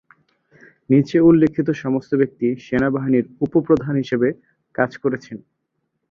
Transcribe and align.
নিচে 0.89 1.17
উল্লিখিত 1.21 1.67
সমস্ত 1.83 2.11
ব্যক্তি 2.15 2.47
সেনাবাহিনীর 2.65 3.25
উপ-প্রধান 3.45 3.93
হিসাবে 3.95 4.29
কাজ 4.75 4.91
করেছেন। 4.97 5.37